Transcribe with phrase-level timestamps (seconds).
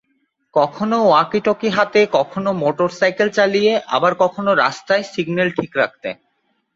[0.53, 6.09] কখনো ওয়াকিটকি হাতে, কখনো মোটরসাইকেল চালিয়ে আবার কখনো রাস্তায় সিগন্যাল ঠিক রাখতে।